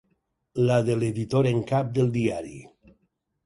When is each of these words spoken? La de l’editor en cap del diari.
La 0.69 0.77
de 0.87 0.95
l’editor 1.03 1.51
en 1.51 1.61
cap 1.75 1.95
del 1.99 2.13
diari. 2.19 2.59